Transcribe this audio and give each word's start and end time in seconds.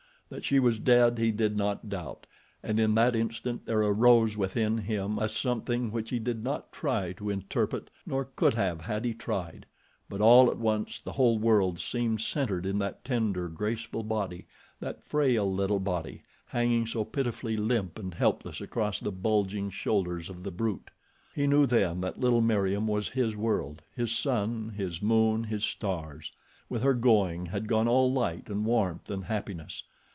That 0.33 0.45
she 0.45 0.61
was 0.61 0.79
dead 0.79 1.17
he 1.17 1.29
did 1.29 1.57
not 1.57 1.89
doubt, 1.89 2.25
and 2.63 2.79
in 2.79 2.95
that 2.95 3.17
instant 3.17 3.65
there 3.65 3.81
arose 3.81 4.37
within 4.37 4.77
him 4.77 5.19
a 5.19 5.27
something 5.27 5.91
which 5.91 6.09
he 6.09 6.19
did 6.19 6.41
not 6.41 6.71
try 6.71 7.11
to 7.17 7.29
interpret 7.29 7.89
nor 8.05 8.23
could 8.37 8.53
have 8.53 8.79
had 8.79 9.03
he 9.03 9.13
tried; 9.13 9.65
but 10.07 10.21
all 10.21 10.49
at 10.49 10.55
once 10.57 11.01
the 11.01 11.11
whole 11.11 11.37
world 11.37 11.79
seemed 11.81 12.21
centered 12.21 12.65
in 12.65 12.79
that 12.79 13.03
tender, 13.03 13.49
graceful 13.49 14.03
body, 14.03 14.45
that 14.79 15.03
frail 15.03 15.53
little 15.53 15.81
body, 15.81 16.23
hanging 16.45 16.85
so 16.87 17.03
pitifully 17.03 17.57
limp 17.57 17.99
and 17.99 18.13
helpless 18.13 18.61
across 18.61 19.01
the 19.01 19.11
bulging 19.11 19.69
shoulders 19.69 20.29
of 20.29 20.43
the 20.43 20.49
brute. 20.51 20.91
He 21.35 21.45
knew 21.45 21.65
then 21.65 21.99
that 21.99 22.21
little 22.21 22.39
Meriem 22.39 22.87
was 22.87 23.09
his 23.09 23.35
world—his 23.35 24.15
sun, 24.17 24.69
his 24.77 25.01
moon, 25.01 25.43
his 25.43 25.65
stars—with 25.65 26.83
her 26.83 26.93
going 26.93 27.47
had 27.47 27.67
gone 27.67 27.89
all 27.89 28.09
light 28.13 28.47
and 28.47 28.65
warmth 28.65 29.09
and 29.11 29.25
happiness. 29.25 29.83